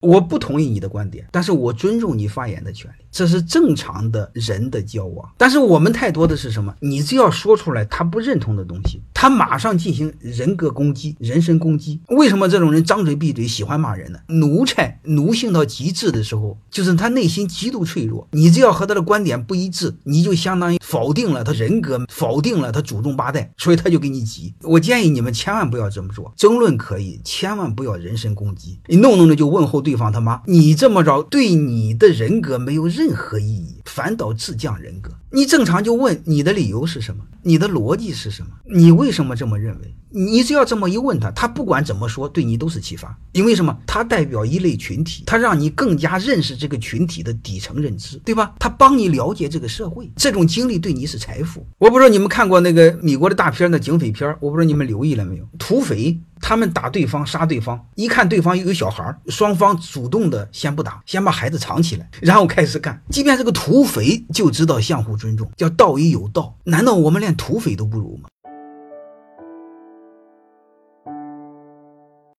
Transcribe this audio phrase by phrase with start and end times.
[0.00, 5.30] 我不同意你的观点，但是我尊重你发言的权利，这是正常的人的交往。
[5.36, 6.74] 但是我们太多的是什么？
[6.80, 12.00] 你只要说出来他不认同的东西，他马上进行人格攻击、人身攻击。
[12.08, 14.18] 为什么这种人张嘴闭嘴喜欢骂人呢？
[14.28, 18.26] 奴才奴性到极致的时候，就是他内心极度脆弱。
[18.30, 24.54] 你只要和他的观点不一致，你就相当于否定了他人格，否定了他祖宗八代，所以他就给你急。
[24.62, 28.78] 我建议你们千万不要这么做，争论可以，千万不要人身攻击。
[28.86, 35.10] 你弄弄的就问候对方他妈，你这么着对你的人格没有任何意义，反倒自降人格。
[35.32, 39.94] 你正常就问你的理由是什么，你的逻辑是什么，你为什么这么认为？
[40.12, 43.16] 你只要这么一问他，他不管怎么说，对你都是启发。
[43.32, 43.76] 因为什么？
[43.86, 48.54] 他代表一类群体，他让你更加认识这个群体的底层认知，对吧？
[48.58, 51.64] 他帮你了解这个社会，这种经历对你是财富。
[51.78, 55.48] 我不知道你们看过那个美国的大片那警匪片，我不知道你们留意了没有？
[55.58, 56.18] 土匪
[56.50, 63.00] 他们打对方，杀对方，一看对方又有小孩，双方主动的先不打，先把孩子藏起来，然后开始干。
[63.08, 66.52] 即便这个土匪就知道相互尊重，叫道义有道。
[66.64, 68.28] 难道我们连土匪都不如吗？